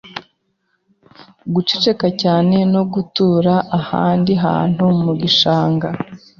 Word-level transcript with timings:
guceceka 1.53 2.07
cyane 2.21 2.57
no 2.73 2.81
gutura 2.93 3.53
ahandi 3.79 4.31
hantu 4.45 4.85
mu 5.03 5.13
gishanga. 5.21 5.87